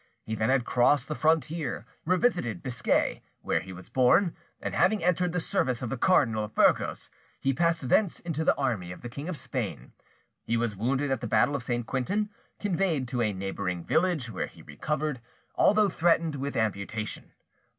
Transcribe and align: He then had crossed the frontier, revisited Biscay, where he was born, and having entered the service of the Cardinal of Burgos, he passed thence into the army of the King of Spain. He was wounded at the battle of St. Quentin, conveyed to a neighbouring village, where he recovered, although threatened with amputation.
He 0.23 0.33
then 0.33 0.49
had 0.49 0.65
crossed 0.65 1.07
the 1.07 1.13
frontier, 1.13 1.85
revisited 2.05 2.63
Biscay, 2.63 3.21
where 3.41 3.59
he 3.59 3.71
was 3.71 3.87
born, 3.87 4.35
and 4.59 4.73
having 4.73 5.03
entered 5.03 5.31
the 5.31 5.39
service 5.39 5.83
of 5.83 5.91
the 5.91 5.95
Cardinal 5.97 6.45
of 6.45 6.55
Burgos, 6.55 7.11
he 7.39 7.53
passed 7.53 7.87
thence 7.87 8.19
into 8.19 8.43
the 8.43 8.55
army 8.55 8.91
of 8.91 9.01
the 9.03 9.09
King 9.09 9.29
of 9.29 9.37
Spain. 9.37 9.93
He 10.43 10.57
was 10.57 10.75
wounded 10.75 11.11
at 11.11 11.21
the 11.21 11.27
battle 11.27 11.55
of 11.55 11.61
St. 11.61 11.85
Quentin, 11.85 12.31
conveyed 12.59 13.07
to 13.09 13.21
a 13.21 13.31
neighbouring 13.31 13.83
village, 13.83 14.31
where 14.31 14.47
he 14.47 14.63
recovered, 14.63 15.21
although 15.53 15.87
threatened 15.87 16.33
with 16.33 16.55
amputation. 16.55 17.33